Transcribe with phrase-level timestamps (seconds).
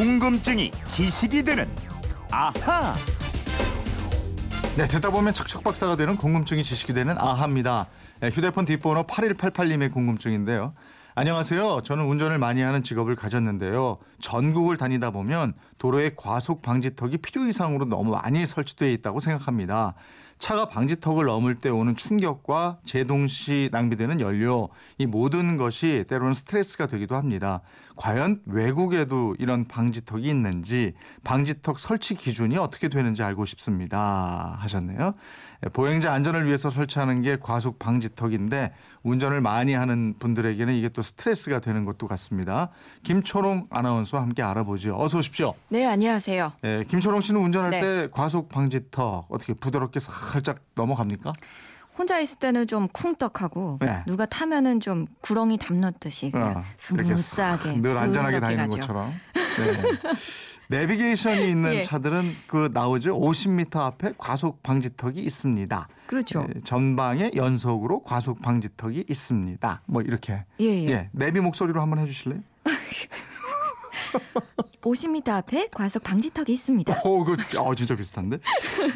[0.00, 1.68] 궁금증이 지식이 되는
[2.30, 2.94] 아하.
[4.74, 7.86] 네, 듣다 보면 척척 박사가 되는 궁금증이 지식이 되는 아하입니다.
[8.20, 10.72] 네, 휴대폰 뒷번호 8188님의 궁금증인데요.
[11.16, 11.82] 안녕하세요.
[11.84, 13.98] 저는 운전을 많이 하는 직업을 가졌는데요.
[14.20, 19.92] 전국을 다니다 보면 도로에 과속 방지턱이 필요 이상으로 너무 많이 설치되어 있다고 생각합니다.
[20.40, 26.86] 차가 방지턱을 넘을 때 오는 충격과 제동 시 낭비되는 연료, 이 모든 것이 때로는 스트레스가
[26.86, 27.60] 되기도 합니다.
[27.96, 34.56] 과연 외국에도 이런 방지턱이 있는지, 방지턱 설치 기준이 어떻게 되는지 알고 싶습니다.
[34.60, 35.14] 하셨네요.
[35.64, 38.72] 예, 보행자 안전을 위해서 설치하는 게 과속 방지턱인데
[39.02, 42.70] 운전을 많이 하는 분들에게는 이게 또 스트레스가 되는 것도 같습니다.
[43.02, 44.96] 김초롱 아나운서와 함께 알아보죠.
[44.98, 45.54] 어서 오십시오.
[45.68, 46.52] 네, 안녕하세요.
[46.64, 47.80] 예, 김초롱 씨는 운전할 네.
[47.80, 51.32] 때 과속 방지턱 어떻게 부드럽게 살짝 넘어갑니까?
[51.98, 54.02] 혼자 있을 때는 좀 쿵떡하고 네.
[54.06, 58.80] 누가 타면은 좀 구렁이 담넣듯이 어, 스무스하게 늘 안전하게 다니는 가죠.
[58.80, 59.12] 것처럼.
[59.34, 60.78] 네.
[60.78, 61.82] 내비게이션이 있는 예.
[61.82, 63.18] 차들은 그 나오죠.
[63.18, 65.88] 50m 앞에 과속 방지턱이 있습니다.
[66.06, 66.46] 그렇죠.
[66.54, 69.82] 예, 전방에 연속으로 과속 방지턱이 있습니다.
[69.86, 70.44] 뭐 이렇게.
[70.60, 70.88] 예, 예.
[70.88, 72.40] 예, 내비 목소리로 한번 해주실래요?
[74.80, 77.02] 50m 앞에 과속 방지턱이 있습니다.
[77.04, 78.36] 오, 그, 어, 진짜 비슷한데?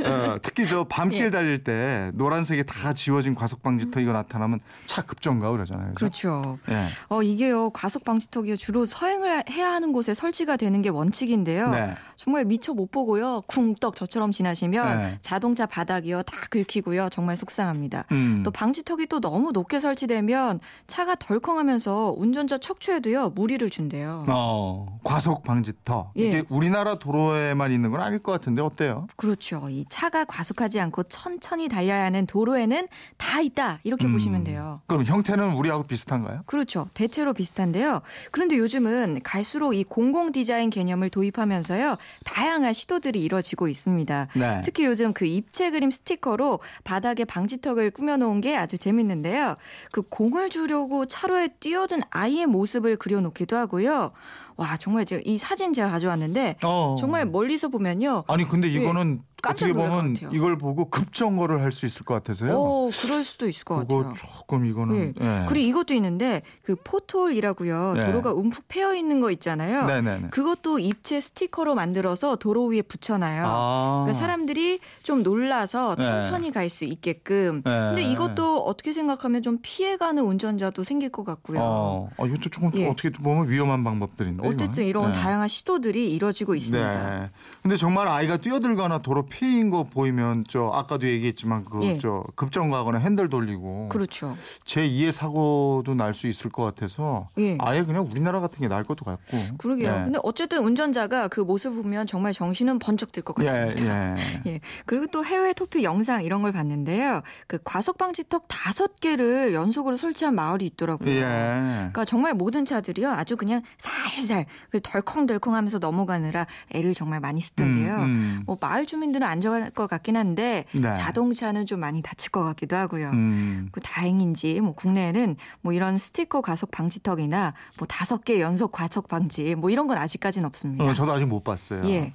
[0.04, 1.30] 어, 특히 저 밤길 예.
[1.30, 5.94] 달릴 때 노란색이 다 지워진 과속 방지턱 이거 나타나면 차 급정가 그러잖아요.
[5.94, 5.94] 그죠?
[5.94, 6.58] 그렇죠.
[6.70, 6.80] 예.
[7.08, 11.70] 어, 이게요, 과속 방지턱이 주로 서행을 해야 하는 곳에 설치가 되는 게 원칙인데요.
[11.70, 11.94] 네.
[12.16, 13.42] 정말 미처 못 보고요.
[13.46, 15.18] 쿵떡 저처럼 지나시면 네.
[15.20, 16.22] 자동차 바닥이요.
[16.22, 17.08] 다 긁히고요.
[17.10, 18.06] 정말 속상합니다.
[18.12, 18.42] 음.
[18.44, 24.24] 또 방지턱이 또 너무 높게 설치되면 차가 덜컹하면서 운전자 척추에도요 무리를 준대요.
[24.28, 26.12] 어, 과속 방지턱.
[26.16, 26.28] 예.
[26.28, 29.06] 이게 우리나라 도로에만 있는 건 아닐 것 같은데 어때요?
[29.16, 29.68] 그렇죠.
[29.70, 34.14] 이 차가 과속하지 않고 천천히 달려야 하는 도로에는 다 있다 이렇게 음.
[34.14, 34.80] 보시면 돼요.
[34.86, 36.42] 그럼 형태는 우리하고 비슷한가요?
[36.46, 36.88] 그렇죠.
[36.94, 38.00] 대체로 비슷한데요.
[38.30, 41.96] 그런데 요즘은 갈수록 이 공공 디자인 개념을 도입하면서요.
[42.24, 44.28] 다양한 시도들이 이뤄지고 있습니다.
[44.34, 44.62] 네.
[44.64, 49.56] 특히 요즘 그 입체 그림 스티커로 바닥에 방지턱을 꾸며놓은 게 아주 재밌는데요.
[49.92, 54.12] 그 공을 주려고 차로에 뛰어든 아이의 모습을 그려놓기도 하고요.
[54.56, 56.96] 와 정말 제가 이 사진 제가 가져왔는데 어.
[57.00, 58.24] 정말 멀리서 보면요.
[58.28, 60.16] 아니 근데 이거는 깜짝 어떻게 보면.
[60.32, 62.54] 이걸 보고 급정거를 할 수 있을 것 같아서요.
[62.56, 64.12] 오, 그럴 수도 있을 것 같아요.
[64.16, 65.44] 조금 이거는 예.
[65.48, 67.94] 그리고 이것도 있는데 그 포톨이라고요.
[67.94, 68.06] 네.
[68.06, 69.86] 도로가 움푹 패여 있는 거 있잖아요.
[69.86, 70.28] 네네네.
[70.30, 73.44] 그것도 입체 스티커로 만들어서 도로 위에 붙여놔요.
[73.46, 74.02] 아.
[74.04, 76.02] 그러니까 사람들이 좀 놀라서 네.
[76.02, 77.62] 천천히 갈 수 있게끔.
[77.64, 77.70] 네.
[77.70, 81.58] 근데 이것도 어떻게 생각하면 좀 피해가는 운전자도 생길 것 같고요.
[81.60, 82.88] 어, 어, 이것도 조금 예.
[82.88, 84.46] 어떻게 보면 위험한 방법들인데.
[84.46, 84.88] 어쨌든 이거는.
[84.88, 85.18] 이런 네.
[85.18, 87.20] 다양한 시도들이 이뤄지고 있습니다.
[87.20, 87.30] 네.
[87.62, 91.98] 근데 정말 아이가 뛰어들거나 도로 피인 거 보이면 저 아까도 얘기했지만 그 예.
[91.98, 94.36] 저 급정거하거나 핸들 돌리고 그렇죠.
[94.64, 97.58] 제 2의 사고도 날 수 있을 것 같아서 예.
[97.60, 99.36] 아예 그냥 우리나라 같은 게 나을 것도 같고.
[99.58, 99.90] 그러게요.
[99.92, 100.04] 네.
[100.04, 103.84] 근데 어쨌든 운전자가 그 모습 보면 정말 정신은 번쩍 들 것 같습니다.
[103.84, 104.42] 예, 예.
[104.52, 104.60] 예.
[104.86, 107.22] 그리고 또 해외 토픽 영상 이런 걸 봤는데요.
[107.48, 111.10] 그 과속 방지턱 다섯 개를 연속으로 설치한 마을이 있더라고요.
[111.10, 111.20] 예.
[111.22, 117.96] 그러니까 정말 모든 차들이요 아주 그냥 살살 그 덜컹덜컹하면서 넘어가느라 애를 정말 많이 쓰던데요.
[117.96, 118.42] 음, 음.
[118.46, 120.92] 뭐 마을 주민 들은 안전할 것 같긴 한데 네.
[120.94, 123.10] 자동차는 좀 많이 다칠 것 같기도 하고요.
[123.10, 123.68] 음.
[123.70, 129.54] 그 다행인지 뭐 국내에는 뭐 이런 스티커 과속 방지턱이나 뭐 다섯 개 연속 과속 방지
[129.54, 130.84] 뭐 이런 건 아직까지는 없습니다.
[130.84, 131.84] 어, 저도 아직 못 봤어요.
[131.88, 132.12] 예.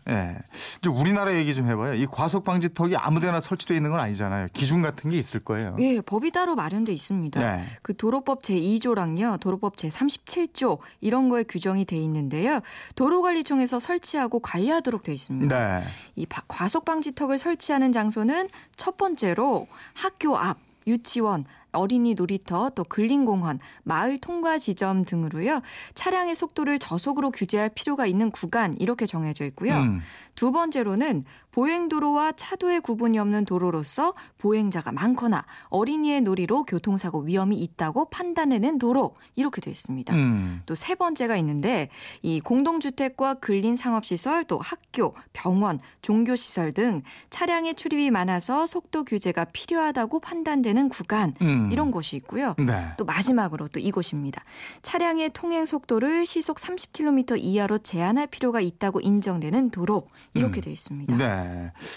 [0.79, 1.93] 이제 우리나라 얘기 좀 해봐요.
[1.93, 4.47] 이 과속 방지턱이 아무데나 설치되어 있는 건 아니잖아요.
[4.53, 5.75] 기준 같은 게 있을 거예요.
[5.79, 7.39] 예, 법이 따로 마련돼 있습니다.
[7.39, 7.63] 네.
[7.81, 12.59] 그 도로법 제 2조랑요, 도로법 제 37조 이런 거에 규정이 돼 있는데요.
[12.95, 15.79] 도로관리청에서 설치하고 관리하도록 돼 있습니다.
[15.79, 15.85] 네.
[16.15, 20.57] 이 바- 과속 방지턱을 설치하는 장소는 첫 번째로 학교 앞,
[20.87, 25.61] 유치원, 어린이 놀이터, 또 근린공원, 마을 통과 지점 등으로요.
[25.93, 29.75] 차량의 속도를 저속으로 규제할 필요가 있는 구간 이렇게 정해져 있고요.
[29.75, 29.99] 음.
[30.33, 38.77] 두 번째로는 보행도로와 차도의 구분이 없는 도로로서 보행자가 많거나 어린이의 놀이로 교통사고 위험이 있다고 판단되는
[38.77, 40.13] 도로 이렇게 되어 있습니다.
[40.13, 40.61] 음.
[40.65, 41.89] 또세 번째가 있는데
[42.21, 50.19] 이 공동주택과 근린 상업시설 또 학교, 병원, 종교시설 등 차량의 출입이 많아서 속도 규제가 필요하다고
[50.19, 51.69] 판단되는 구간 음.
[51.71, 52.55] 이런 곳이 있고요.
[52.57, 52.93] 네.
[52.97, 54.43] 또 마지막으로 또 이곳입니다.
[54.81, 60.61] 차량의 통행 속도를 시속 30km 이하로 제한할 필요가 있다고 인정되는 도로 이렇게 음.
[60.61, 61.17] 되어 있습니다.
[61.17, 61.38] 네.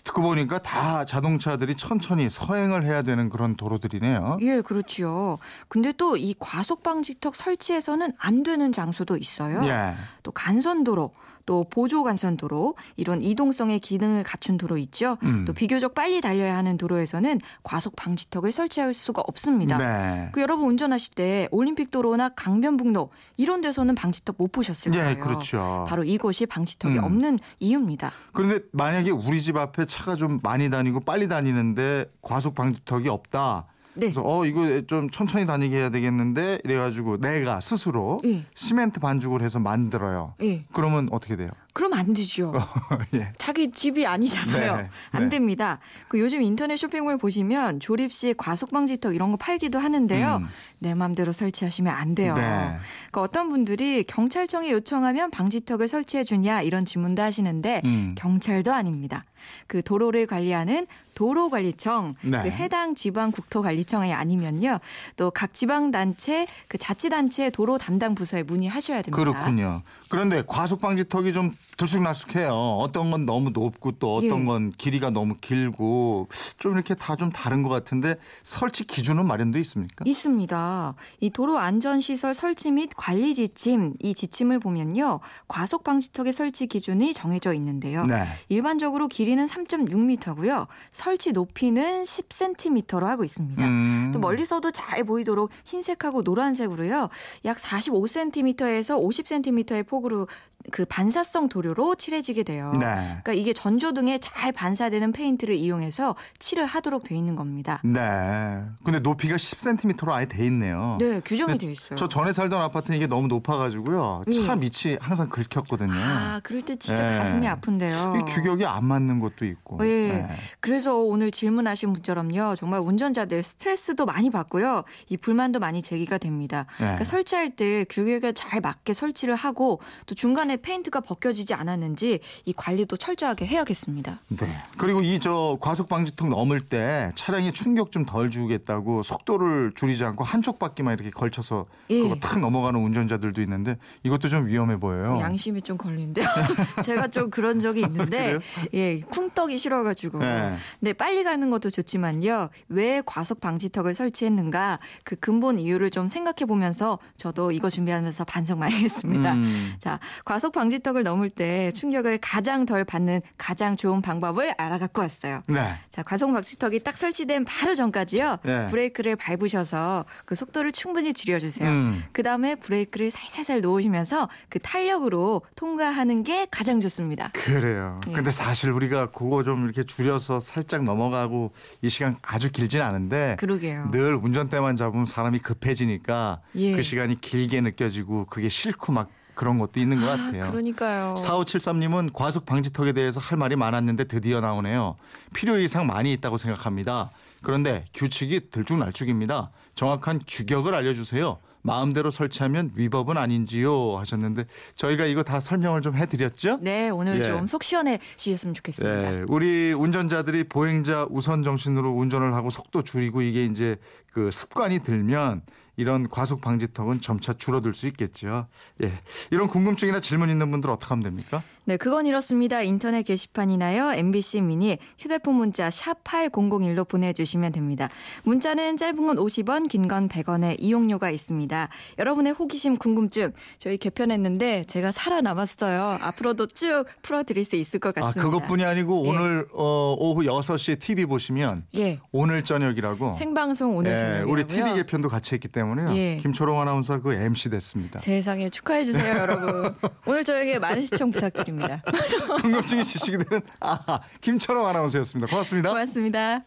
[0.04, 4.38] 듣고 보니까 다 자동차들이 천천히 서행을 해야 되는 그런 도로들이네요.
[4.40, 5.38] 예, 그렇지요.
[5.68, 9.64] 근데 또 이 과속 방지턱 설치해서는 안 되는 장소도 있어요.
[9.66, 9.94] 예.
[10.22, 11.10] 또 간선도로,
[11.44, 15.18] 또 보조 간선도로 이런 이동성의 기능을 갖춘 도로 있죠.
[15.24, 15.44] 음.
[15.44, 19.42] 또 비교적 빨리 달려야 하는 도로에서는 과속 방지턱을 설치할 수가 없습니다.
[19.42, 19.78] 없습니다.
[19.78, 20.28] 네.
[20.32, 25.10] 그 여러분 운전하실 때 올림픽 도로나 강변북로 이런 데서는 방지턱 못 보셨을 거예요.
[25.10, 25.84] 예, 그렇죠.
[25.88, 27.04] 바로 이곳이 방지턱이 음.
[27.04, 28.12] 없는 이유입니다.
[28.32, 33.66] 그런데 만약에 우리 집 앞에 차가 좀 많이 다니고 빨리 다니는데 과속 방지턱이 없다.
[33.94, 34.06] 네.
[34.06, 38.44] 그래서 어 이거 좀 천천히 다니게 해야 되겠는데 이래가지고 내가 스스로 예.
[38.54, 40.34] 시멘트 반죽을 해서 만들어요.
[40.42, 40.64] 예.
[40.72, 41.50] 그러면 어떻게 돼요?
[41.72, 42.52] 그럼 안 되죠.
[43.14, 43.32] 예.
[43.38, 44.76] 자기 집이 아니잖아요.
[44.76, 45.28] 네, 안 네.
[45.30, 45.78] 됩니다.
[46.08, 50.36] 그 요즘 인터넷 쇼핑몰 보시면 조립 시 과속 방지턱 이런 거 팔기도 하는데요.
[50.42, 50.48] 음.
[50.78, 52.34] 내 마음대로 설치하시면 안 돼요.
[52.34, 52.42] 네.
[52.42, 58.14] 그러니까 어떤 분들이 경찰청에 요청하면 방지턱을 설치해 주냐 이런 질문도 하시는데 음.
[58.16, 59.22] 경찰도 아닙니다.
[59.66, 62.42] 그 도로를 관리하는 도로관리청, 네.
[62.42, 64.78] 그 해당 지방 국토관리청이 아니면요,
[65.16, 69.16] 또 각 지방 단체, 그 자치단체 도로 담당 부서에 문의하셔야 됩니다.
[69.16, 69.82] 그렇군요.
[70.12, 72.50] 그런데 과속 방지턱이 좀 들쑥날쑥해요.
[72.52, 74.44] 어떤 건 너무 높고 또 어떤 예.
[74.44, 76.28] 건 길이가 너무 길고
[76.58, 80.04] 좀 이렇게 다 좀 다른 것 같은데 설치 기준은 마련돼 있습니까?
[80.04, 80.94] 있습니다.
[81.20, 85.20] 이 도로 안전 시설 설치 및 관리 지침 이 지침을 보면요.
[85.46, 88.04] 과속 방지턱의 설치 기준이 정해져 있는데요.
[88.06, 88.24] 네.
[88.48, 90.66] 일반적으로 길이는 3.6m고요.
[90.90, 93.64] 설치 높이는 10cm로 하고 있습니다.
[93.64, 94.10] 음.
[94.12, 97.08] 또 멀리서도 잘 보이도록 흰색하고 노란색으로요.
[97.44, 100.26] 약 45cm에서 50cm의 폭으로
[100.70, 102.72] 그 반사성 도 료로 칠해지게 돼요.
[102.74, 102.80] 네.
[102.84, 107.80] 그러니까 이게 전조등에 잘 반사되는 페인트를 이용해서 칠을 하도록 돼 있는 겁니다.
[107.84, 108.62] 네.
[108.84, 110.96] 근데 높이가 10cm로 아예 돼 있네요.
[110.98, 111.96] 네, 규정이 돼 있어요.
[111.96, 114.24] 저 전에 살던 아파트는 이게 너무 높아가지고요.
[114.26, 114.32] 예.
[114.32, 115.92] 차 밑이 항상 긁혔거든요.
[115.94, 117.18] 아, 그럴 때 진짜 네.
[117.18, 118.14] 가슴이 아픈데요.
[118.18, 119.78] 이 규격이 안 맞는 것도 있고.
[119.86, 120.08] 예.
[120.08, 120.28] 네.
[120.60, 122.56] 그래서 오늘 질문하신 분처럼요.
[122.56, 124.84] 정말 운전자들 스트레스도 많이 받고요.
[125.08, 126.66] 이 불만도 많이 제기가 됩니다.
[126.72, 126.84] 네.
[126.84, 132.96] 그러니까 설치할 때 규격에 잘 맞게 설치를 하고 또 중간에 페인트가 벗겨지지 않았는지 이 관리도
[132.96, 134.20] 철저하게 해야겠습니다.
[134.28, 134.46] 네.
[134.76, 140.24] 그리고 이 저 과속 방지턱 넘을 때 차량에 충격 좀 덜 주겠다고 속도를 줄이지 않고
[140.24, 142.02] 한쪽 바퀴만 이렇게 걸쳐서 예.
[142.02, 145.18] 그거 탁 넘어가는 운전자들도 있는데 이것도 좀 위험해 보여요.
[145.20, 146.26] 양심이 좀 걸리는데요.
[146.84, 148.38] 제가 좀 그런 적이 있는데
[148.74, 150.18] 예, 쿵떡이 싫어가지고.
[150.18, 150.56] 네.
[150.80, 152.48] 네, 빨리 가는 것도 좋지만요.
[152.68, 158.74] 왜 과속 방지턱을 설치했는가 그 근본 이유를 좀 생각해 보면서 저도 이거 준비하면서 반성 많이
[158.74, 159.34] 했습니다.
[159.34, 159.74] 음.
[159.78, 161.41] 자, 과속 방지턱을 넘을 때
[161.74, 165.42] 충격을 가장 덜 받는 가장 좋은 방법을 알아갖고 왔어요.
[165.48, 165.74] 네.
[165.90, 168.38] 자, 과속 방지턱이 딱 설치된 바로 전까지요.
[168.44, 168.66] 네.
[168.66, 171.68] 브레이크를 밟으셔서 그 속도를 충분히 줄여주세요.
[171.68, 172.04] 음.
[172.12, 177.30] 그 다음에 브레이크를 살살살 놓으시면서 그 탄력으로 통과하는 게 가장 좋습니다.
[177.32, 178.00] 그래요.
[178.08, 178.12] 예.
[178.12, 181.52] 근데 사실 우리가 그거 좀 이렇게 줄여서 살짝 넘어가고
[181.82, 183.90] 이 시간 아주 길진 않은데 그러게요.
[183.90, 186.74] 늘 운전대만 잡으면 사람이 급해지니까 예.
[186.74, 190.50] 그 시간이 길게 느껴지고 그게 싫고 막 그런 것도 있는 것 같아요.
[190.50, 191.14] 그러니까요.
[191.18, 194.96] 4573님은 과속 방지턱에 대해서 할 말이 많았는데 드디어 나오네요.
[195.34, 197.10] 필요 이상 많이 있다고 생각합니다.
[197.42, 199.50] 그런데 규칙이 들쭉날쭉입니다.
[199.74, 201.38] 정확한 규격을 알려주세요.
[201.62, 206.58] 마음대로 설치하면 위법은 아닌지요 하셨는데 저희가 이거 다 설명을 좀 해드렸죠?
[206.60, 207.22] 네, 오늘 예.
[207.22, 209.10] 좀속 시원해지셨으면 좋겠습니다.
[209.10, 213.76] 네, 우리 운전자들이 보행자 우선 정신으로 운전을 하고 속도 줄이고 이게 이제
[214.12, 215.42] 그 습관이 들면
[215.76, 218.46] 이런 과속 방지턱은 점차 줄어들 수 있겠죠.
[218.82, 219.00] 예.
[219.30, 221.42] 이런 궁금증이나 질문 있는 분들 어떻게 하면 됩니까?
[221.64, 222.60] 네, 그건 이렇습니다.
[222.62, 223.92] 인터넷 게시판이나요.
[223.92, 227.88] MBC 미니 휴대폰 문자 샵 8001로 보내주시면 됩니다.
[228.24, 231.68] 문자는 짧은 건 50원, 긴 건 100원의 이용료가 있습니다.
[232.00, 235.98] 여러분의 호기심, 궁금증 저희 개편했는데 제가 살아남았어요.
[236.02, 238.22] 앞으로도 쭉 풀어드릴 수 있을 것 아, 같습니다.
[238.30, 239.10] 그것뿐이 아니고 예.
[239.10, 244.32] 오늘 어, 오후 6시에 TV 보시면 예, 오늘 저녁이라고 생방송 오늘 예, 저녁이고요.
[244.32, 245.94] 우리 TV 개편도 같이 했기 때문에요.
[245.96, 246.16] 예.
[246.16, 248.00] 김초롱 아나운서 그 MC 됐습니다.
[248.00, 249.72] 세상에 축하해 주세요, 여러분.
[250.06, 251.51] 오늘 저에게 많은 시청 부탁드립니다.
[252.40, 255.30] 궁금증이 지식이 되는 아, 김초롱 아나운서였습니다.
[255.30, 255.70] 고맙습니다.
[255.70, 256.44] 고맙습니다.